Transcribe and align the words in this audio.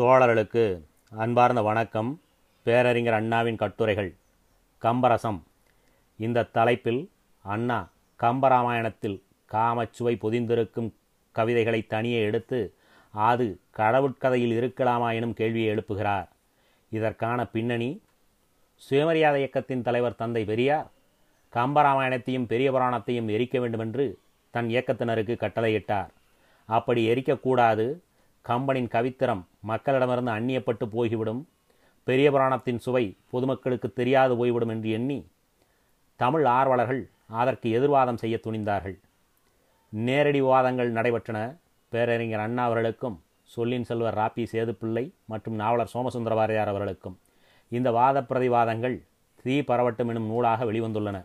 தோழர்களுக்கு 0.00 0.80
அன்பார்ந்த 1.10 1.62
வணக்கம். 1.62 2.20
பேரறிஞர் 2.62 3.12
அண்ணாவின் 3.12 3.56
கட்டுரைகள் 3.56 4.14
கம்பரசம். 4.82 5.42
இந்த 6.16 6.42
தலைப்பில் 6.42 7.10
அண்ணா 7.42 7.88
கம்பராமாயணத்தில் 8.20 9.22
காமச்சுவை 9.52 10.16
பொதிந்திருக்கும் 10.18 10.92
கவிதைகளை 11.32 11.86
தனியே 11.86 12.22
எடுத்து 12.22 12.72
அது 13.10 13.58
கடவுட்கதையில் 13.76 14.54
இருக்கலாமா 14.60 15.14
எனும் 15.14 15.34
கேள்வியை 15.34 15.76
எழுப்புகிறார். 15.76 16.28
இதற்கான 16.90 17.46
பின்னணி 17.46 18.02
சுயமரியாதை 18.76 19.38
இயக்கத்தின் 19.38 19.82
தலைவர் 19.82 20.16
தந்தை 20.16 20.44
பெரியார் 20.44 20.90
கம்பராமாயணத்தையும் 21.52 22.46
பெரிய 22.46 22.72
புராணத்தையும் 22.72 23.28
எரிக்க 23.28 23.60
வேண்டுமென்று 23.60 24.18
தன் 24.50 24.68
இயக்கத்தினருக்கு 24.68 25.36
கட்டளையிட்டார். 25.36 26.08
அப்படி 26.64 27.08
எரிக்கக்கூடாது 27.08 27.98
கம்பனின் 28.46 28.90
கவித்திரம் 28.94 29.42
மக்களிடமிருந்து 29.68 30.32
அந்நியப்பட்டு 30.36 30.84
போய்விடும். 30.84 31.42
பெரிய 32.04 32.30
புராணத்தின் 32.30 32.80
சுவை 32.84 33.04
பொதுமக்களுக்கு 33.30 33.88
தெரியாது 33.92 34.36
போய்விடும் 34.36 34.72
என்று 34.74 34.90
எண்ணி 34.90 35.18
தமிழ் 36.20 36.44
ஆர்வலர்கள் 36.44 37.02
அதற்கு 37.40 37.70
எதிர்வாதம் 37.70 38.20
செய்ய 38.22 38.36
துணிந்தார்கள். 38.46 38.96
நேரடி 39.92 40.40
விவாதங்கள் 40.40 40.90
நடைபெற்றன. 40.92 41.38
பேரறிஞர் 41.92 42.40
அண்ணா 42.40 42.64
அவர்களுக்கும் 42.64 43.16
சொல்லின் 43.54 43.84
செல்வர் 43.84 44.18
ராப்பி 44.18 44.44
சேதுப்பிள்ளை 44.52 45.04
மற்றும் 45.26 45.54
நாவலர் 45.54 45.92
சோமசுந்தர 45.94 46.34
பாரதியார் 46.34 46.72
அவர்களுக்கும் 46.72 47.16
இந்த 47.68 47.88
வாத 47.90 48.18
பிரதிவாதங்கள் 48.20 48.96
தீ 49.42 49.54
பரவட்டும் 49.60 50.10
எனும் 50.12 50.28
நூலாக 50.32 50.64
வெளிவந்துள்ளன. 50.72 51.18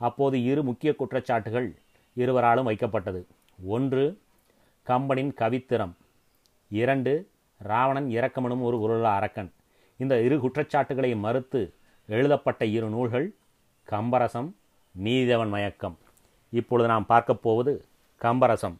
அப்போது 0.00 0.36
இரு 0.50 0.62
முக்கிய 0.62 0.90
குற்றச்சாட்டுகள் 0.98 1.68
இருவராலும் 2.16 2.68
வைக்கப்பட்டது. 2.70 3.20
ஒன்று 3.66 4.04
கம்பனின் 4.86 5.32
கவித்திறம் 5.40 5.94
இரண்டு 6.68 7.28
ராவணன் 7.58 8.06
இரக்கமனும் 8.06 8.60
ஒரு 8.60 8.80
உருள 8.80 9.02
அரக்கன். 9.02 9.52
இந்த 9.96 10.20
இரு 10.20 10.40
குற்றச்சாட்டுகளை 10.40 11.16
மறுத்து 11.16 11.72
எழுதப்பட்ட 12.06 12.66
இரு 12.66 12.88
நூல்கள் 12.88 13.34
கம்பரசம் 13.90 14.52
நீதேவன் 15.02 15.48
மயக்கம். 15.48 15.98
இப்பொழுது 16.50 16.88
நாம் 16.88 17.06
பார்க்கப் 17.06 17.42
போவது 17.42 17.84
கம்பரசம். 18.20 18.76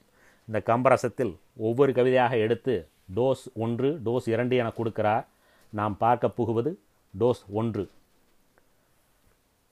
இந்த 0.47 0.63
கம்பரசத்தில் 0.67 1.37
ஒவ்வொரு 1.57 1.93
கவிதையாக 1.93 2.37
எடுத்து 2.37 2.89
டோஸ் 3.17 3.53
ஒன்று 3.55 4.01
டோஸ் 4.05 4.29
இரண்டு 4.29 4.57
என 4.57 4.69
கொடுக்கிறார். 4.69 5.27
நாம் 5.69 5.97
பார்க்க 5.97 6.29
புகுவது 6.29 6.79
டோஸ் 7.21 7.43
ஒன்று. 7.53 7.91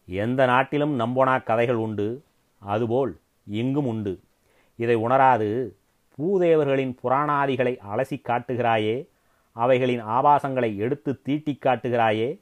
எந்த 0.07 0.47
நாட்டிலும் 0.47 1.01
நம்போனா 1.01 1.43
கதைகள் 1.43 1.75
உண்டு 1.75 2.23
அதுபோல் 2.59 3.19
இங்கும் 3.47 3.87
உண்டு. 3.87 4.21
இதை 4.77 4.95
உணராது 4.95 5.77
பூதேவர்களின் 6.23 6.97
புராணாதிகளை 7.03 7.79
அலசி 7.95 8.23
காட்டுகிறாயே 8.23 9.09
அவைகளின் 9.53 10.03
ஆபாசங்களை 10.03 10.77
எடுத்து 10.77 11.23
தீட்டி 11.23 11.59
காட்டுகிறாயே 11.61 12.41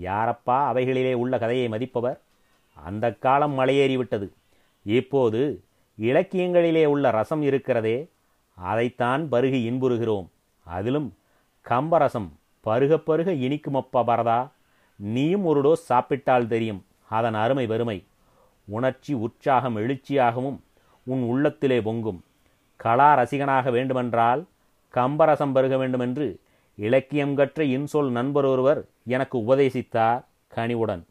யாரப்பா 0.00 0.56
அவைகளிலே 0.70 1.12
உள்ள 1.12 1.38
கதையை 1.38 1.68
மதிப்பவர்? 1.68 2.18
அந்த 2.74 3.12
காலம் 3.12 3.58
மலையேறிவிட்டது. 3.58 4.28
இப்போது 4.82 5.62
இலக்கியங்களிலே 5.98 6.84
உள்ள 6.84 7.10
ரசம் 7.10 7.42
இருக்கிறதே 7.42 8.08
அதைத்தான் 8.54 9.28
பருகி 9.32 9.60
இன்புறுகிறோம். 9.70 10.26
அதிலும் 10.64 11.14
கம்பரசம் 11.68 12.28
பருக 12.60 12.98
பருக 12.98 13.32
இனிக்குமப்பா 13.32 14.02
பரதா 14.06 14.50
நீயும் 14.96 15.44
ஒரு 15.44 15.60
டோஸ் 15.62 15.86
சாப்பிட்டால் 15.90 16.48
தெரியும். 16.48 16.84
அதன் 17.08 17.34
அருமை 17.34 17.66
பெருமை. 17.66 18.04
உணர்ச்சி 18.64 19.14
உற்சாகம் 19.14 19.76
எழுச்சியாகவும் 19.76 20.58
உன் 21.04 21.22
உள்ளத்திலே 21.22 21.80
பொங்கும். 21.80 22.24
கலா 22.76 23.18
ரசிகனாக 23.18 23.70
வேண்டுமென்றால் 23.70 24.44
கம்பரசம் 24.94 25.52
பருக 25.52 25.76
வேண்டுமென்று 25.76 26.40
இலக்கியம் 26.76 27.34
கற்ற 27.34 27.64
இன்சொல் 27.64 28.10
நண்பர் 28.10 28.44
ஒருவர் 28.44 28.84
எனக்கு 29.06 29.38
உபதேசித்தார் 29.38 30.24
கனிவுடன். 30.48 31.06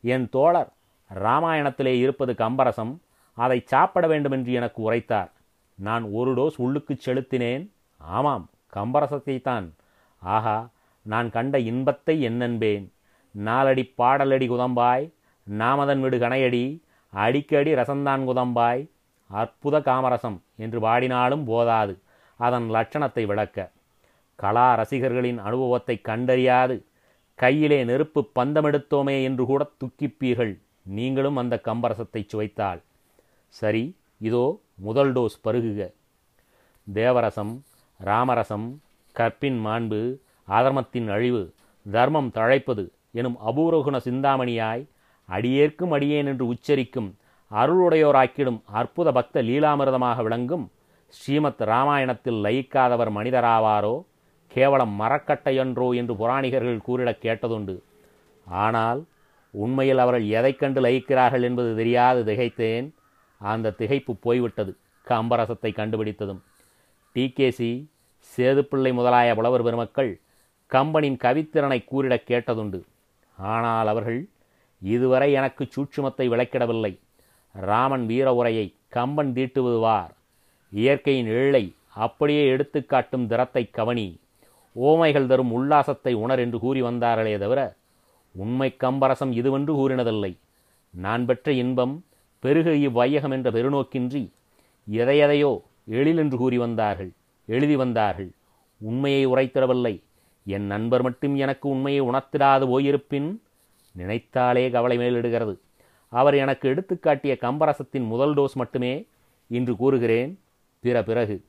என் 0.00 0.28
தோழர் 0.28 0.68
ராமாயணத்திலே 1.14 1.98
இருப்பது 1.98 2.32
கம்பரசம் 2.32 2.98
அதை 3.34 3.62
சாப்பிட 3.64 4.06
வேண்டுமென்று 4.06 4.52
எனக்கு 4.52 4.82
உரைத்தார். 4.82 5.32
நான் 5.74 6.02
ஒரு 6.10 6.34
டோஸ் 6.34 6.60
உள்ளுக்குச் 6.60 7.10
செலுத்தினேன். 7.10 7.70
ஆமாம் 7.96 8.50
கம்பரசத்தைத்தான். 8.74 9.70
ஆஹா 10.18 10.68
நான் 11.02 11.30
கண்ட 11.30 11.58
இன்பத்தை 11.58 12.28
என்னன்பேன்? 12.28 12.88
நாலடி 13.30 13.94
பாடலடி 13.98 14.48
குதம்பாய் 14.48 15.12
நாமதன் 15.58 16.00
விடு 16.00 16.18
கணையடி 16.18 16.80
அடிக்கடி 17.10 17.74
ரசந்தான் 17.74 18.24
குதம்பாய் 18.24 18.90
அற்புத 19.30 19.76
காமரசம் 19.80 20.38
என்று 20.56 20.78
பாடினாலும் 20.80 21.44
போதாது. 21.44 21.94
அதன் 22.40 22.66
லட்சணத்தை 22.70 23.24
விளக்க 23.26 23.66
கலா 24.38 24.68
ரசிகர்களின் 24.74 25.38
அனுபவத்தை 25.38 25.96
கண்டறியாது. 26.00 26.76
கையிலே 27.38 27.80
நெருப்பு 27.84 28.20
பந்தமெடுத்தோமே 28.38 29.16
என்று 29.22 29.44
கூட 29.46 29.62
துக்கிப்பீர்கள். 29.82 30.54
நீங்களும் 30.96 31.36
அந்த 31.36 31.54
கம்பரசத்தை 31.64 32.22
சுவைத்தால். 32.26 32.80
சரி 33.54 33.84
இதோ 34.20 34.44
முதல் 34.78 35.12
டோஸ் 35.12 35.38
பருகுக. 35.44 35.80
தேவரசம் 36.86 37.54
ராமரசம் 38.00 38.68
கற்பின் 39.16 39.58
மாண்பு 39.66 40.00
ஆதர்மத்தின் 40.48 41.08
அழிவு 41.14 41.42
தர்மம் 41.86 42.30
தழைப்பது 42.34 42.84
எனும் 43.12 43.36
அபூரகுண 43.48 43.96
சிந்தாமணியாய் 44.06 44.84
அடியேற்கும் 45.28 45.92
அடியேன் 45.96 46.28
என்று 46.32 46.44
உச்சரிக்கும் 46.52 47.08
அருளுடையோராக்கிடும் 47.50 48.60
அற்புத 48.64 49.12
பக்த 49.12 49.42
லீலாமிரதமாக 49.42 50.22
விளங்கும் 50.22 50.70
ஸ்ரீமத் 51.08 51.60
ராமாயணத்தில் 51.60 52.34
லயிக்காதவர் 52.34 53.10
மனிதராவாரோ? 53.10 54.04
கேவலம் 54.46 55.00
மரக்கட்டையன்றோ 55.00 55.94
என்று 55.94 56.14
புராணிகர்கள் 56.14 56.78
கூறிடக் 56.78 57.18
கேட்டதுண்டு. 57.22 57.80
ஆனால் 58.44 59.04
உண்மையில் 59.50 59.98
அவர்கள் 59.98 60.28
எதை 60.28 60.56
கண்டு 60.56 60.80
லயிக்கிறார்கள் 60.80 61.42
என்பது 61.42 61.76
தெரியாது 61.76 62.24
திகைத்தேன். 62.24 62.90
அந்த 63.38 63.74
திகைப்பு 63.78 64.16
போய்விட்டது 64.20 64.76
கம்பரசத்தை 65.06 65.72
கண்டுபிடித்ததும். 65.72 66.40
டிகேசி 67.14 67.86
சேதுப்பிள்ளை 68.36 68.92
முதலாய 68.92 69.34
புலவர் 69.34 69.62
பெருமக்கள் 69.62 70.20
கம்பனின் 70.66 71.16
கவித்திறனை 71.16 71.84
கூறிடக் 71.84 72.24
கேட்டதுண்டு. 72.26 72.82
ஆனால் 73.36 73.86
அவர்கள் 73.86 74.28
இதுவரை 74.82 75.32
எனக்கு 75.32 75.68
சூட்சுமத்தை 75.76 76.28
விளக்கிடவில்லை. 76.28 76.98
ராமன் 77.60 78.06
வீர 78.06 78.34
உரையை 78.34 78.66
கம்பன் 78.88 79.32
தீட்டுவதுவார். 79.32 80.12
இயற்கையின் 80.72 81.26
எழை 81.26 81.64
அப்படியே 82.04 82.42
எடுத்துக்காட்டும் 82.48 83.26
திறத்தை 83.26 83.70
கவனி. 83.70 84.20
ஓமைகள் 84.76 85.26
தரும் 85.26 85.52
உல்லாசத்தை 85.52 86.12
உணர் 86.14 86.38
என்று 86.38 86.58
கூறி 86.58 86.82
வந்தார்களே 86.82 87.38
தவிர 87.38 87.60
உண்மை 88.34 88.68
கம்பரசம் 88.80 89.32
இதுவென்று 89.32 89.72
கூறினதில்லை. 89.74 90.32
நான் 90.90 91.24
பெற்ற 91.26 91.52
இன்பம் 91.52 92.04
பெருக 92.40 92.70
இவ்வையகம் 92.70 93.30
என்ற 93.30 93.50
பெருநோக்கின்றி 93.50 94.22
எதையதையோ 94.88 95.52
எழிலென்று 95.90 96.36
கூறி 96.36 96.58
வந்தார்கள் 96.58 97.10
எழுதி 97.46 97.76
வந்தார்கள். 97.76 98.30
உண்மையை 98.80 99.22
உரைத்திடவில்லை. 99.26 99.94
என் 100.46 100.66
நண்பர் 100.66 101.02
மட்டும் 101.02 101.34
எனக்கு 101.36 101.68
உண்மையை 101.68 102.00
உணர்த்திடாது 102.00 102.64
போயிருப்பின் 102.72 103.28
நினைத்தாலே 103.94 104.70
கவலை 104.70 104.98
மேலிடுகிறது. 104.98 105.54
அவர் 106.08 106.34
எனக்கு 106.34 106.68
எடுத்துக்காட்டிய 106.68 107.36
கம்பரசத்தின் 107.40 108.06
முதல் 108.06 108.34
டோஸ் 108.34 108.52
மட்டுமே 108.54 109.06
இன்று 109.48 109.76
கூறுகிறேன். 109.76 110.38
பிற 110.80 111.02
பிறகு. 111.02 111.44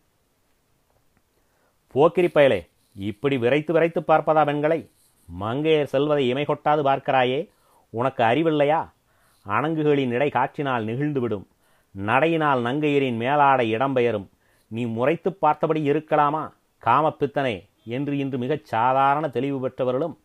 போக்கிரி 1.88 2.28
பயலே 2.28 2.68
இப்படி 2.96 3.38
விரைத்து 3.38 3.74
விரைத்து 3.74 4.02
பார்ப்பதா 4.02 4.46
பெண்களை? 4.46 4.90
மங்கையர் 5.40 5.84
செல்வதை 5.84 6.28
இமை 6.28 6.46
கொட்டாது 6.46 6.84
பார்க்கிறாயே 6.84 7.50
உனக்கு 7.90 8.24
அறிவில்லையா? 8.24 8.90
அணங்குகளின் 9.48 10.09
இடை 10.09 10.30
காற்றினால் 10.30 10.86
நெகிழ்ந்துவிடும். 10.86 11.46
நடையினால் 11.92 12.62
நங்கையரின் 12.62 13.18
மேலாடை 13.18 13.75
இடம்பெயரும். 13.75 14.28
நீ 14.68 14.86
முறைத்து 14.86 15.34
பார்த்தபடி 15.34 15.90
இருக்கலாமா? 15.90 16.52
காமப்பித்தனே 16.86 17.68
என்று 17.86 18.18
இன்று 18.18 18.38
மிகச் 18.38 18.66
சாதாரண 18.66 19.30
தெளிவு 19.30 19.60
பெற்றவர்களும் 19.60 20.18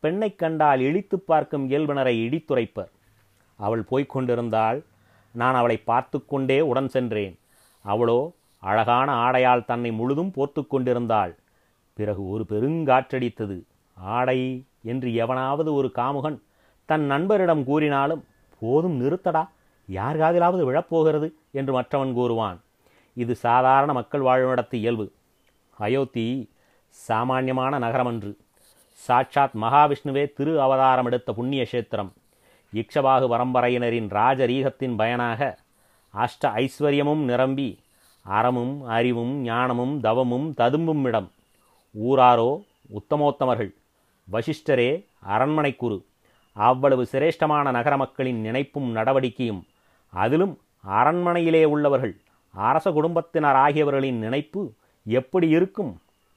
பெண்ணைக் 0.00 0.38
கண்டால் 0.38 0.80
இழித்து 0.80 1.20
பார்க்கும் 1.20 1.70
இயல்பினரை 1.70 2.14
இடித்துரைப்பர். 2.26 2.90
அவள் 3.56 3.82
போய்க் 3.82 4.10
கொண்டிருந்தாள் 4.10 4.84
நான் 5.32 5.54
அவளை 5.54 5.76
பார்த்து 5.76 6.24
கொண்டே 6.24 6.60
உடன் 6.60 6.88
சென்றேன். 6.88 7.38
அவளோ 7.84 8.32
அழகான 8.58 9.08
ஆடையால் 9.24 9.64
தன்னை 9.64 9.92
முழுதும் 9.92 10.30
போர்த்து 10.30 10.66
கொண்டிருந்தாள். 10.66 11.36
பிறகு 11.92 12.28
ஒரு 12.28 12.44
பெருங்காற்றடித்தது. 12.48 13.62
ஆடை 13.94 14.64
என்று 14.82 15.14
எவனாவது 15.14 15.74
ஒரு 15.74 15.92
காமுகன் 15.94 16.38
தன் 16.84 17.10
நண்பரிடம் 17.10 17.64
கூறினாலும் 17.64 18.24
போதும் 18.60 19.00
நிறுத்தடா 19.00 19.48
யார் 19.86 20.16
காதிலாவது 20.16 20.64
விழப்போகிறது? 20.64 21.32
என்று 21.50 21.72
மற்றவன் 21.72 22.14
கூறுவான். 22.14 22.60
இது 23.14 23.34
சாதாரண 23.34 23.92
மக்கள் 23.92 24.20
வாழுமிடத்து 24.20 24.74
இயல்பு. 24.74 25.12
அயோத்தி 25.78 26.50
சாமானியமான 26.88 27.78
நகரமன்று. 27.78 28.36
சாட்சாத் 28.92 29.54
மகாவிஷ்ணுவே 29.54 30.32
திரு 30.32 30.60
அவதாரம் 30.60 31.04
எடுத்த 31.04 31.32
புண்ணிய 31.32 31.66
கஷேத்திரம் 31.72 32.12
இக்ஷபாகு 32.80 33.26
பரம்பரையினரின் 33.32 34.08
ராஜரீகத்தின் 34.18 34.94
பயனாக 34.96 35.40
அஷ்ட 36.14 36.44
ஐஸ்வர்யமும் 36.62 37.22
நிரம்பி 37.30 37.68
அறமும் 38.26 38.74
அறிவும் 38.96 39.34
ஞானமும் 39.42 39.94
தவமும் 40.00 40.46
ததும்பும் 40.54 41.04
இடம். 41.04 41.28
ஊராரோ 41.94 42.50
உத்தமோத்தமர்கள். 42.98 43.72
வசிஷ்டரே 44.28 44.90
அரண்மனை 45.34 45.72
குரு 45.76 45.98
அவ்வளவு 46.56 47.02
சிரேஷ்டமான 47.12 47.70
நகர 47.70 47.94
மக்களின் 47.96 48.40
நினைப்பும் 48.40 48.88
நடவடிக்கையும் 48.96 49.62
அதிலும் 50.12 50.54
அரண்மனையிலே 50.98 51.62
உள்ளவர்கள் 51.64 52.14
அரச 52.54 52.86
குடும்பத்தினர் 52.90 53.58
ஆகியவர்களின் 53.64 54.18
நினைப்பு 54.18 54.62
எப்படி 55.06 55.48
இருக்கும்? 55.56 55.92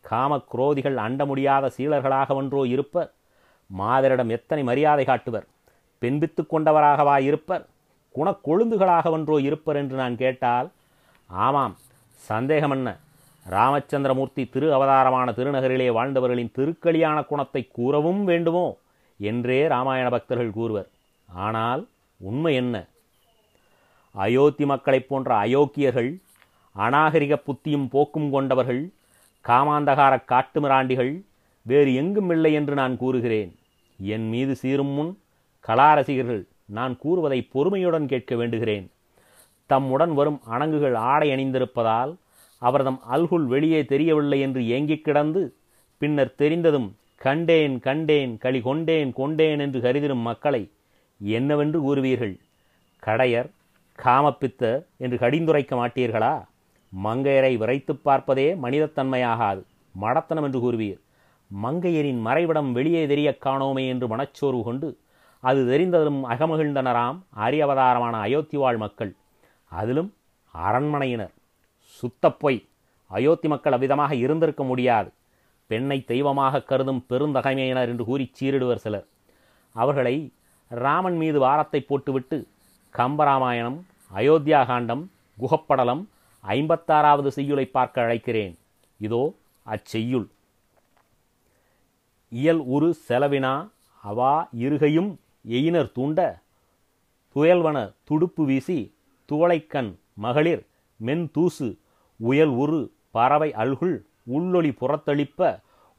காமக்ரோதிகள் 0.06 0.98
அண்ட 1.06 1.22
முடியாத 1.26 1.66
சீலர்களாகவென்றோ 1.78 2.62
இருப்பர். 2.66 3.10
மாதரிடம் 3.70 4.32
எத்தனை 4.38 4.64
மரியாதை 4.64 5.06
காட்டுவர்? 5.06 5.46
பெண்பித்து 6.00 6.42
கொண்டவராகவா 6.44 7.20
இருப்பர்? 7.20 7.66
குணக்கொழுந்துகளாகவென்றோ 8.16 9.38
இருப்பர் 9.40 9.76
என்று 9.76 9.96
நான் 9.96 10.16
கேட்டால் 10.16 10.70
ஆமாம் 11.30 11.76
சந்தேகம் 12.16 12.72
என்ன? 12.72 12.90
ராமச்சந்திரமூர்த்தி 13.46 14.44
திரு 14.50 14.74
அவதாரமான 14.74 15.32
திருநகரிலே 15.32 15.88
வாழ்ந்தவர்களின் 15.92 16.52
திருக்களியான 16.58 17.18
குணத்தை 17.24 17.68
கூறவும் 17.72 18.24
வேண்டுமோ? 18.24 18.78
என்றே 19.20 19.68
ராமாயண 19.68 20.10
பக்தர்கள் 20.10 20.52
கூறுவர். 20.52 20.90
ஆனால் 21.30 21.88
உண்மை 22.20 22.56
என்ன? 22.56 22.76
அயோத்தி 24.16 24.66
மக்களைப் 24.66 25.10
போன்ற 25.10 25.36
அயோக்கியர்கள் 25.36 26.12
அநாகரிக 26.76 27.34
புத்தியும் 27.48 27.88
போக்கும் 27.90 28.30
கொண்டவர்கள் 28.32 28.90
காமாந்தகார 29.46 30.14
காட்டுமிராண்டிகள் 30.28 31.14
வேறு 31.66 31.92
எங்கும் 31.94 32.30
இல்லை 32.30 32.54
என்று 32.54 32.76
நான் 32.76 32.98
கூறுகிறேன். 32.98 33.52
என் 34.00 34.28
மீது 34.30 34.56
சீரும் 34.56 34.94
முன் 34.98 35.12
கலாரசிகர்கள் 35.68 36.48
நான் 36.66 36.98
கூறுவதை 36.98 37.48
பொறுமையுடன் 37.54 38.06
கேட்க 38.06 38.36
வேண்டுகிறேன். 38.36 38.88
தம்முடன் 39.66 40.14
வரும் 40.14 40.42
அணங்குகள் 40.46 40.96
ஆடை 40.96 41.30
அணிந்திருப்பதால் 41.30 42.16
அவர்தம் 42.58 43.02
அல்குல் 43.12 43.46
வெளியே 43.46 43.86
தெரியவில்லை 43.86 44.40
என்று 44.40 44.68
ஏங்கிக் 44.68 45.04
கிடந்து 45.04 45.54
பின்னர் 45.98 46.36
தெரிந்ததும் 46.36 46.96
கண்டேன் 47.16 47.80
கண்டேன் 47.80 48.38
களி 48.38 48.62
கொண்டேன் 48.62 49.14
கொண்டேன் 49.14 49.60
என்று 49.60 49.80
கருதிடும் 49.80 50.22
மக்களை 50.22 50.72
என்னவென்று 51.20 51.80
கூறுவீர்கள்? 51.82 52.40
கடையர் 53.00 53.50
காமப்பித்த 54.04 54.86
என்று 54.98 55.18
கடிந்துரைக்க 55.18 55.76
மாட்டீர்களா? 55.76 56.46
மங்கையரை 57.04 57.58
விரைத்து 57.58 57.96
பார்ப்பதே 57.96 58.56
மனிதத்தன்மையாகாது 58.56 59.64
மடத்தனம் 60.02 60.44
என்று 60.44 60.60
கூறுவீர். 60.60 61.00
மங்கையரின் 61.64 62.22
மறைவிடம் 62.22 62.72
வெளியே 62.72 63.08
தெரியக் 63.08 63.46
காணோமே 63.46 63.88
என்று 63.88 64.08
மனச்சோர்வு 64.08 64.64
கொண்டு 64.64 64.98
அது 65.44 65.60
தெரிந்ததும் 65.68 66.22
அகமகிழ்ந்தனராம் 66.24 67.20
அரியவதாரமான 67.46 68.16
அயோத்தி 68.20 68.58
வாழ் 68.58 68.78
மக்கள். 68.78 69.12
அதிலும் 69.72 70.10
அரண்மனையினர். 70.54 71.34
சுத்தப்பொய் 72.00 72.60
அயோத்தி 73.12 73.48
மக்கள் 73.48 73.76
அவ்விதமாக 73.78 74.12
இருந்திருக்க 74.16 74.64
முடியாது. 74.64 75.10
பெண்ணை 75.70 75.98
தெய்வமாக 76.04 76.62
கருதும் 76.62 77.02
பெருந்தகைமையினர் 77.10 77.88
என்று 77.88 78.06
கூறி 78.06 78.26
சீரிடுவர் 78.38 78.84
சிலர். 78.86 79.08
அவர்களை 79.76 80.16
ராமன் 80.72 81.18
மீது 81.18 81.40
வாரத்தை 81.40 81.82
போட்டுவிட்டு 81.82 82.38
கம்பராமாயணம் 82.96 83.80
அயோத்தியா 84.12 84.66
காண்டம் 84.66 85.04
குகப்படலம் 85.38 86.04
ஐம்பத்தாறாவது 86.44 87.28
செய்யுளை 87.28 87.66
பார்க்க 87.66 88.02
அழைக்கிறேன். 88.02 88.54
இதோ 89.00 89.24
அச்செய்யுள். 89.66 90.28
இயல் 92.32 92.62
உரு 92.76 92.90
செலவினா 93.08 93.54
அவா 94.04 94.34
இருகையும் 94.64 95.10
எயினர் 95.52 95.92
தூண்ட 95.92 96.20
துயல்வன 97.36 97.78
துடுப்பு 98.04 98.44
வீசி 98.46 98.80
துவளைக்கண் 99.30 99.92
மகளிர் 100.14 100.64
மென்தூசு 101.00 101.68
உயல் 102.20 102.54
உரு 102.64 102.80
பறவை 103.12 103.50
அல்குள் 103.54 103.98
உள்ளொளி 104.34 104.72
புறத்தளிப்ப 104.82 105.50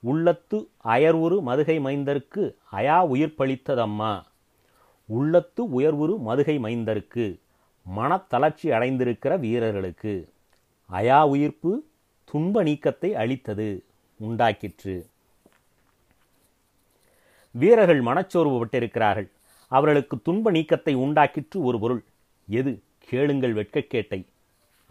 உள்ளத்து 0.02 0.58
அயர்வுரு 0.84 1.36
மதுகை 1.48 1.76
மைந்தருக்கு 1.86 2.42
அயா 2.72 2.98
உயிர் 3.06 3.36
பளித்ததம்மா 3.38 4.12
உள்ளத்து 5.08 5.62
உயர்வுரு 5.80 6.14
மதுகை 6.28 6.56
மைந்தருக்கு 6.66 7.26
மனத்தளர்ச்சி 7.86 8.68
அடைந்திருக்கிற 8.76 9.32
வீரர்களுக்கு 9.38 10.14
அயா 10.90 11.18
உயிர்ப்பு 11.28 11.70
துன்ப 12.28 12.62
நீக்கத்தை 12.62 13.10
அளித்தது 13.22 13.68
உண்டாக்கிற்று. 14.20 14.94
வீரர்கள் 17.54 18.00
மனச்சோர்வு 18.00 18.56
பட்டிருக்கிறார்கள். 18.56 19.30
அவர்களுக்கு 19.70 20.22
துன்ப 20.22 20.50
நீக்கத்தை 20.50 20.94
உண்டாக்கிற்று 20.96 21.58
ஒரு 21.58 21.78
பொருள். 21.80 22.02
எது? 22.48 22.72
கேளுங்கள் 22.98 23.54
வெட்கக்கேட்டை. 23.54 24.20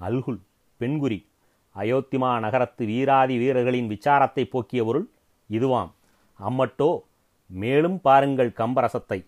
அல்குல் 0.01 0.39
பெண்குறி. 0.79 1.17
அயோத்திமா 1.75 2.39
நகரத்து 2.39 2.85
வீராதி 2.85 3.37
வீரர்களின் 3.37 3.89
விசாரத்தை 3.89 4.43
போக்கிய 4.43 4.83
பொருள் 4.83 5.07
இதுவாம். 5.49 5.91
அம்மட்டோ 6.39 6.89
மேலும் 7.47 8.01
பாருங்கள் 8.01 8.51
கம்பரசத்தை. 8.57 9.19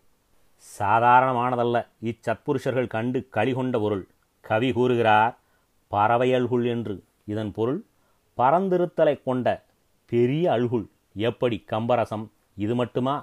சாதாரணமானதல்ல 0.79 1.77
இச்சத்புருஷர்கள் 2.03 2.87
கண்டு 2.87 3.19
களிகொண்ட 3.33 3.79
பொருள். 3.79 4.07
கவி 4.41 4.71
கூறுகிறார் 4.71 5.37
பறவையல்குள் 5.91 6.65
என்று. 6.65 6.95
இதன் 7.25 7.51
பொருள் 7.51 7.79
பரந்திருத்தலை 8.37 9.15
கொண்ட 9.23 9.47
பெரிய 10.11 10.51
அல்குள் 10.51 10.85
எப்படி? 11.13 11.63
கம்பரசம். 11.71 12.25
இது 12.55 12.75
மட்டுமா? 12.75 13.15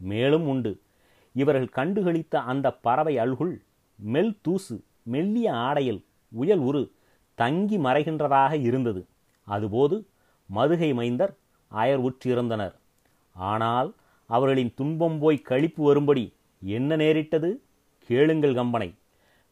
மேலும் 0.00 0.48
உண்டு. 0.48 0.72
இவர்கள் 1.40 1.74
கண்டுகளித்த 1.78 2.34
அந்த 2.52 2.66
பறவை 2.86 3.14
அல்குள் 3.18 3.54
மெல் 3.98 4.34
தூசு 4.42 4.76
மெல்லிய 5.12 5.48
ஆடையில் 5.66 6.00
உயல் 6.32 6.62
உரு 6.68 6.82
தங்கி 7.38 7.76
மறைகின்றதாக 7.78 8.52
இருந்தது. 8.68 9.02
அதுபோது 9.48 9.96
மதுகை 10.50 10.90
மைந்தர் 10.98 11.34
அயர் 11.72 12.02
உற்றிருந்தனர். 12.08 12.74
ஆனால் 13.36 13.90
அவர்களின் 14.30 14.72
துன்பம் 14.74 15.18
போய் 15.18 15.46
கழிப்பு 15.48 15.82
வரும்படி 15.88 16.24
என்ன 16.62 16.96
நேரிட்டது? 16.96 17.50
கேளுங்கள் 18.10 18.54
கம்பனை. 18.54 18.88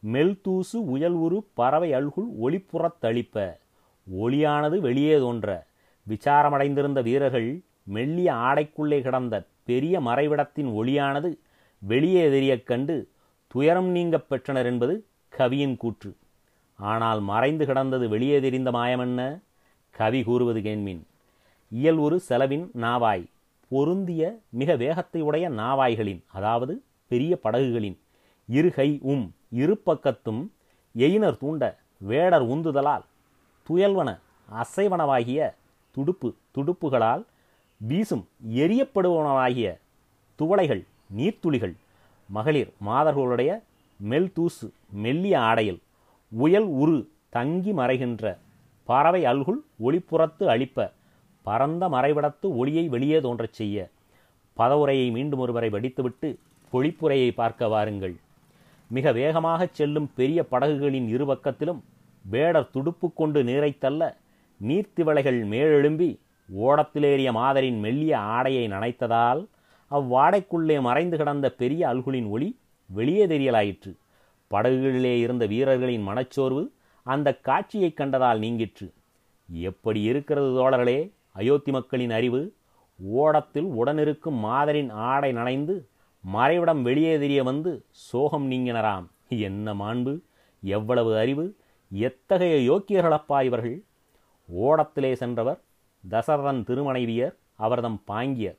மெல் 0.03 0.35
தூசு 0.45 0.77
உயல் 0.93 1.17
உரு 1.25 1.37
பறவை 1.53 1.89
அல்குள் 1.93 2.29
ஒளிப்புறத்தளிப்ப 2.43 3.45
ஒளியானது 4.07 4.77
வெளியே 4.87 5.15
தோன்ற. 5.17 5.47
விசாரமடைந்திருந்த 6.07 6.99
வீரர்கள் 7.01 7.49
மெல்லிய 7.95 8.29
ஆடைக்குள்ளே 8.47 8.99
கிடந்த 9.01 9.35
பெரிய 9.69 9.95
மறைவிடத்தின் 9.99 10.69
ஒளியானது 10.79 11.29
வெளியே 11.81 12.29
எதிரியக் 12.29 12.63
கண்டு 12.63 13.09
துயரம் 13.47 13.87
நீங்கப் 13.87 14.29
பெற்றனர் 14.29 14.65
என்பது 14.65 14.93
கவியின் 15.33 15.77
கூற்று. 15.77 16.11
ஆனால் 16.79 17.19
மறைந்து 17.21 17.65
கிடந்தது 17.65 18.09
வெளியே 18.09 18.39
தெரிந்த 18.39 18.71
மாயமென்ன 18.71 19.21
கவி 19.95 20.23
கூறுவது 20.23 20.59
கேண்மின். 20.59 21.01
இயல் 21.71 21.97
ஒரு 21.97 22.19
செலவின் 22.19 22.71
நாவாய் 22.75 23.25
பொருந்திய 23.71 24.23
மிக 24.49 24.75
வேகத்தை 24.75 25.21
உடைய 25.21 25.49
நாவாய்களின் 25.49 26.23
அதாவது 26.31 26.73
பெரிய 27.11 27.39
படகுகளின் 27.43 27.97
இருகை 28.49 28.99
உம் 29.01 29.25
இரு 29.51 29.81
பக்கத்தும் 29.85 30.41
எயினர் 30.95 31.37
தூண்ட 31.37 31.63
வேடர் 31.97 32.45
உந்துதலால் 32.47 33.05
துயல்வன 33.69 34.09
அசைவனவாகிய 34.49 35.39
துடுப்பு 35.91 36.29
துடுப்புகளால் 36.55 37.23
வீசும் 37.81 38.25
எரியப்படுவனவாகிய 38.55 39.67
துவளைகள் 40.39 40.83
நீர்த்துளிகள். 41.17 41.75
மகளிர் 42.29 42.71
மாதர்களுடைய 42.85 43.51
மெல்தூசு 44.09 44.67
மெல்லிய 44.89 45.39
ஆடையில் 45.39 45.79
உயல் 46.31 46.67
உரு 46.81 47.07
தங்கி 47.29 47.71
மறைகின்ற 47.71 48.37
பறவை 48.83 49.25
அல்குள் 49.25 49.59
ஒளிப்புறத்து 49.83 50.43
அழிப்ப 50.53 50.91
பரந்த 51.41 51.89
மறைவிடத்து 51.89 52.47
ஒளியை 52.61 52.87
வெளியே 52.87 53.19
தோன்றச் 53.19 53.53
செய்ய 53.53 53.89
பதவுரையை 54.53 55.11
மீண்டும் 55.11 55.39
ஒருவரை 55.39 55.69
வடித்துவிட்டு 55.69 56.37
பொழிப்புரையை 56.73 57.31
பார்க்க 57.33 57.67
வாருங்கள். 57.67 58.15
மிக 58.89 59.11
வேகமாகச் 59.11 59.73
செல்லும் 59.73 60.09
பெரிய 60.15 60.43
படகுகளின் 60.43 61.07
இரு 61.07 61.25
பக்கத்திலும் 61.25 61.81
வேடர் 62.25 62.71
துடுப்பு 62.71 63.13
கொண்டு 63.13 63.43
நீரை 63.43 63.77
தள்ள 63.77 64.17
நீர்த்திவளைகள் 64.63 65.39
மேலெழும்பி 65.53 66.17
ஓடத்திலேறிய 66.49 67.31
மாதரின் 67.31 67.79
மெல்லிய 67.79 68.17
ஆடையை 68.17 68.67
நனைத்ததால் 68.67 69.45
அவ்வாடைக்குள்ளே 69.95 70.81
மறைந்து 70.81 71.17
கிடந்த 71.17 71.49
பெரிய 71.49 71.87
அல்குலின் 71.87 72.29
ஒளி 72.29 72.59
வெளியே 72.85 73.27
தெரியலாயிற்று. 73.27 73.95
படகுகளிலே 74.51 75.19
இருந்த 75.19 75.45
வீரர்களின் 75.45 76.01
மனச்சோர்வு 76.01 76.71
அந்த 77.03 77.37
காட்சியைக் 77.37 77.99
கண்டதால் 77.99 78.37
நீங்கிற்று. 78.37 78.93
எப்படி 79.51 80.01
இருக்கிறது 80.01 80.47
தோழர்களே? 80.47 81.11
அயோத்தி 81.31 81.71
மக்களின் 81.71 82.09
அறிவு. 82.09 82.53
ஓடத்தில் 83.03 83.65
உடனிருக்கும் 83.65 84.39
மாதரின் 84.39 84.89
ஆடை 84.89 85.31
நனைந்து 85.31 85.87
மறைவிடம் 86.33 86.81
வெளியே 86.81 87.19
தெரிய 87.19 87.43
வந்து 87.43 87.85
சோகம் 87.89 88.51
நீங்கினராம். 88.51 89.05
என்ன 89.29 89.73
மாண்பு? 89.73 90.19
எவ்வளவு 90.61 91.17
அறிவு? 91.17 91.55
எத்தகைய 91.91 92.71
யோக்கியர்களப்பா 92.71 93.43
இவர்கள்? 93.43 93.83
ஓடத்திலே 94.59 95.13
சென்றவர் 95.13 95.61
தசரதன் 96.09 96.63
திருமனைவியர் 96.63 97.35
அவர்தம் 97.55 98.03
பாங்கியர். 98.07 98.57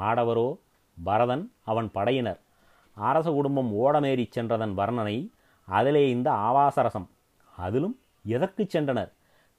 ஆடவரோ 0.00 0.56
பரதன் 1.02 1.52
அவன் 1.64 1.90
படையினர். 1.90 2.40
அரச 2.94 3.30
குடும்பம் 3.30 3.74
ஓடமேறிச் 3.74 4.32
சென்றதன் 4.36 4.74
வர்ணனை 4.74 5.30
அதிலே 5.64 6.10
இந்த 6.10 6.30
ஆவாசரசம். 6.30 7.06
அதிலும் 7.56 7.98
எதற்குச் 8.26 8.76
சென்றனர்? 8.76 9.12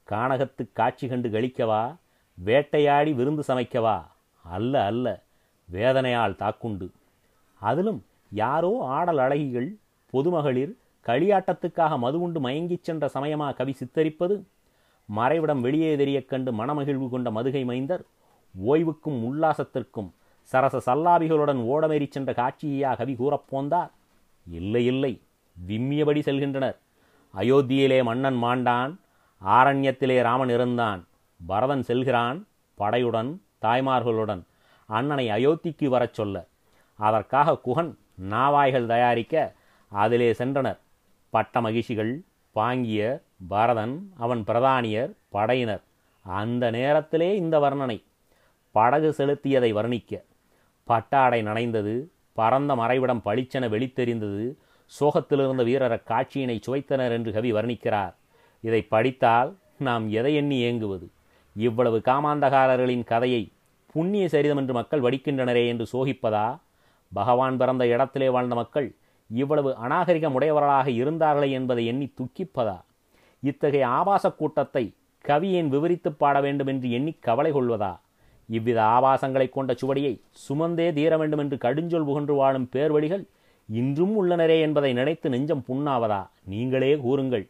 கானகத்து 0.08 0.68
காட்சி 0.72 1.08
கண்டு 1.08 1.28
கழிக்கவா? 1.28 1.96
வேட்டையாடி 2.34 3.12
விருந்து 3.12 3.42
சமைக்கவா? 3.48 4.02
அல்ல 4.42 4.84
அல்ல 4.84 5.22
வேதனையால் 5.72 6.36
தாக்குண்டு. 6.36 6.90
அதிலும் 7.60 8.04
யாரோ 8.30 8.78
ஆடல் 8.80 9.18
அழகிகள் 9.18 9.76
பொதுமகளிர் 10.12 10.76
களியாட்டத்துக்காக 11.06 11.98
மது 11.98 12.20
உண்டு 12.20 12.40
மயங்கிச் 12.40 12.82
சென்ற 12.82 13.10
சமயமா 13.14 13.54
கவி 13.54 13.76
சித்தரிப்பது? 13.78 14.42
மறைவிடம் 15.16 15.60
வெளியே 15.60 15.96
தெரியக் 15.96 16.28
கண்டு 16.28 16.52
மனமகிழ்வு 16.52 17.08
கொண்ட 17.08 17.30
மதுகை 17.30 17.64
மைந்தர் 17.64 18.04
ஓய்வுக்கும் 18.66 19.32
உல்லாசத்திற்கும் 19.32 20.10
சரச 20.52 20.82
சல்லாபிகளுடன் 20.86 21.56
ஓடமேறிச் 21.56 22.10
சென்ற 22.10 22.32
காட்சியா 22.32 22.96
கவி 22.96 23.16
கூறப்போந்தார் 23.18 23.90
இல்லை 24.50 24.86
இல்லை. 24.86 25.22
விம்மியபடி 25.68 26.20
செல்கின்றனர். 26.20 26.76
அயோத்தியிலே 27.36 28.02
மன்னன் 28.02 28.42
மாண்டான் 28.42 28.96
ஆரண்யத்திலே 29.44 30.22
ராமன் 30.22 30.48
இருந்தான் 30.48 31.06
பரதன் 31.46 31.82
செல்கிறான் 31.82 32.46
படையுடன் 32.78 33.38
தாய்மார்களுடன். 33.62 34.42
அண்ணனை 34.86 35.28
அயோத்திக்கு 35.28 35.88
வரச் 35.88 36.14
சொல்ல. 36.14 36.44
அதற்காக 36.94 37.58
குகன் 37.58 37.98
நாவாய்கள் 38.30 38.86
தயாரிக்க 38.86 39.54
அதிலே 39.88 40.32
சென்றனர். 40.32 40.78
பட்ட 41.30 41.60
மகிழ்ச்சிகள் 41.60 42.22
பாங்கியர் 42.54 43.22
பரதன் 43.48 44.12
அவன் 44.16 44.44
பிரதானியர் 44.46 45.16
படையினர். 45.28 45.82
அந்த 46.22 46.70
நேரத்திலே 46.70 47.36
இந்த 47.36 47.58
வர்ணனை. 47.58 48.02
படகு 48.70 49.14
செலுத்தியதை 49.18 49.72
வர்ணிக்க. 49.72 50.22
பட்டாடை 50.84 51.42
நனைந்தது 51.42 52.06
பரந்த 52.32 52.74
மறைவிடம் 52.74 53.20
பளிச்சென 53.24 53.68
வெளித்தெறிந்தது 53.68 54.54
சோகத்திலிருந்த 55.00 55.64
வீரர 55.64 56.00
காட்சியினை 56.04 56.60
சுவைத்தனர் 56.66 57.10
என்று 57.10 57.32
கவி 57.32 57.52
வர்ணிக்கிறார். 57.52 58.14
இதை 58.60 58.82
படித்தால் 58.82 59.56
நாம் 59.78 60.10
எதை 60.10 60.34
எண்ணி 60.34 60.58
ஏங்குவது? 60.58 61.10
இவ்வளவு 61.54 61.98
காமாந்தகாரர்களின் 61.98 63.04
கதையை 63.04 63.52
புண்ணிய 63.86 64.28
சரிதம் 64.28 64.56
என்று 64.56 64.72
மக்கள் 64.72 65.00
வடிக்கின்றனரே 65.00 65.66
என்று 65.66 65.86
சோகிப்பதா? 65.92 66.58
பகவான் 67.12 67.56
பிறந்த 67.56 67.86
இடத்திலே 67.86 68.28
வாழ்ந்த 68.28 68.54
மக்கள் 68.54 68.94
இவ்வளவு 69.28 69.76
அநாகரிகம் 69.76 70.34
உடையவர்களாக 70.34 70.90
இருந்தார்களே 70.90 71.50
என்பதை 71.50 71.86
எண்ணி 71.86 72.12
துக்கிப்பதா? 72.20 72.80
இத்தகைய 73.40 73.88
ஆபாச 73.88 74.30
கூட்டத்தை 74.30 74.94
கவியேன் 75.28 75.68
விவரித்துப் 75.68 76.18
பாட 76.18 76.40
வேண்டும் 76.40 76.66
என்று 76.66 76.90
எண்ணி 76.90 77.12
கவலை 77.12 77.52
கொள்வதா? 77.52 78.00
இவ்வித 78.48 78.82
ஆபாசங்களைக் 78.82 79.52
கொண்ட 79.52 79.74
சுவடியை 79.86 80.20
சுமந்தே 80.48 80.92
தீர 80.92 81.16
வேண்டும் 81.16 81.38
என்று 81.38 81.56
கடுஞ்சொல் 81.56 82.04
புகன்று 82.04 82.34
வாழும் 82.34 82.68
பேர்வழிகள் 82.72 83.26
இன்றும் 83.72 84.14
உள்ளனரே 84.16 84.60
என்பதை 84.60 84.92
நினைத்து 84.92 85.28
நெஞ்சம் 85.28 85.64
புண்ணாவதா? 85.68 86.28
நீங்களே 86.44 86.96
கூறுங்கள். 86.96 87.48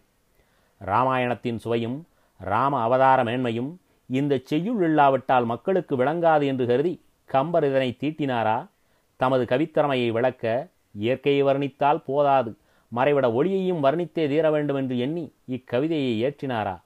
ராமாயணத்தின் 0.86 1.56
சுவையும் 1.56 2.06
ராம 2.38 2.80
அவதார 2.80 3.24
மேன்மையும் 3.24 3.76
இந்த 4.06 4.40
செய்யுள் 4.42 4.84
இல்லாவிட்டால் 4.84 5.44
மக்களுக்கு 5.44 5.96
விளங்காது 5.96 6.46
என்று 6.46 6.66
கருதி 6.66 7.02
கம்பர் 7.24 7.64
இதனை 7.64 7.96
தீட்டினாரா? 8.00 8.68
தமது 9.16 9.56
கவித்திறமையை 9.56 10.10
விளக்க 10.10 10.68
இயற்கையை 10.92 11.44
வர்ணித்தால் 11.44 12.04
போதாது. 12.04 12.56
மறைவிட 12.96 13.32
ஒளியையும் 13.32 13.84
வர்ணித்தே 13.84 14.28
தீர 14.28 14.50
வேண்டும் 14.50 14.76
என்று 14.76 14.98
எண்ணி 14.98 15.32
இக்கவிதையை 15.44 16.24
ஏற்றினாரா? 16.24 16.80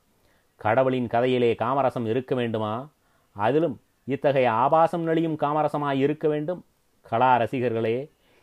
கடவுளின் 0.57 1.07
கதையிலே 1.07 1.55
காமரசம் 1.55 2.07
இருக்க 2.07 2.35
வேண்டுமா? 2.35 2.89
அதிலும் 3.33 3.81
இத்தகைய 4.09 4.53
ஆபாசம் 4.53 5.05
நெளியும் 5.07 5.39
காமரசமாய் 5.41 5.99
இருக்க 5.99 6.29
வேண்டும். 6.29 6.61
கலா 7.07 7.31
ரசிகர்களே 7.39 7.97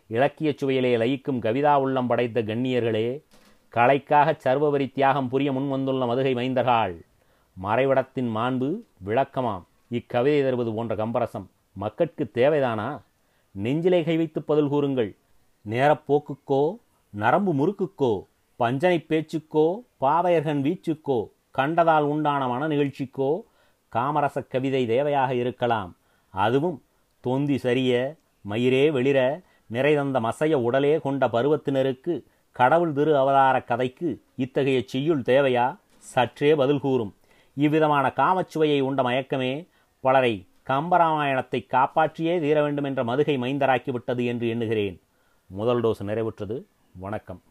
இலக்கியச் 0.08 0.60
சுவையிலே 0.60 0.92
லயிக்கும் 1.02 1.40
கவிதா 1.46 1.74
உள்ளம் 1.76 2.08
படைத்த 2.08 2.42
கண்ணியர்களே 2.42 3.08
கலைக்காக 3.74 4.36
சர்வவரி 4.38 4.88
தியாகம் 4.88 5.30
புரிய 5.30 5.52
முன்வந்துள்ள 5.52 6.08
மதுகை 6.10 6.34
மைந்தர்கள் 6.36 6.96
மறைவிடத்தின் 7.58 8.30
மாண்பு 8.36 8.70
விளக்கமாம். 9.06 9.64
இக்கவிதை 9.90 10.44
தருவது 10.44 10.74
போன்ற 10.74 10.94
கம்பரசம் 10.96 11.48
மக்கட்கு 11.76 12.24
தேவைதானா? 12.34 12.90
நெஞ்சிலை 13.56 14.04
கை 14.04 14.18
வைத்து 14.18 14.42
பதில் 14.42 14.68
கூறுங்கள். 14.68 15.12
நேரப்போக்குக்கோ 15.66 16.64
நரம்பு 17.14 17.52
முறுக்குக்கோ 17.54 18.14
பஞ்சனை 18.60 19.00
பேச்சுக்கோ 19.10 19.66
பாவையர்கன் 20.02 20.62
வீச்சுக்கோ 20.68 21.20
கண்டதால் 21.58 22.06
உண்டான 22.14 22.48
மன 22.48 22.68
நிகழ்ச்சிக்கோ 22.68 23.32
காமரச 23.96 24.48
கவிதை 24.48 24.84
தேவையாக 24.88 25.32
இருக்கலாம். 25.32 25.96
அதுவும் 26.34 26.78
தொந்தி 27.20 27.58
சரிய 27.58 27.92
மயிரே 28.50 28.92
வெளிர 28.92 29.20
நிறைதந்த 29.68 30.20
மசைய 30.20 30.54
உடலே 30.68 30.94
கொண்ட 31.00 31.28
பருவத்தினருக்கு 31.28 32.14
கடவுள் 32.52 32.94
திரு 32.94 33.18
அவதார 33.18 33.62
கதைக்கு 33.62 34.22
இத்தகைய 34.36 34.82
செய்யுள் 34.86 35.22
தேவையா? 35.22 35.78
சற்றே 36.14 36.56
பதில் 36.56 36.80
கூறும். 36.80 37.14
இவ்விதமான 37.54 38.06
காமச்சுவையை 38.16 38.82
உண்ட 38.82 39.02
மயக்கமே 39.04 39.68
பலரை 40.00 40.34
கம்பராமாயணத்தை 40.70 41.60
காப்பாற்றியே 41.76 42.36
தீர 42.40 42.62
வேண்டும் 42.62 42.84
என்ற 42.84 43.04
மதுகை 43.04 43.36
மைந்தராக்கிவிட்டது 43.38 44.26
என்று 44.26 44.50
எண்ணுகிறேன். 44.50 45.02
முதல் 45.46 45.82
டோஸ் 45.84 46.04
நிறைவுற்றது. 46.10 46.58
வணக்கம். 47.00 47.42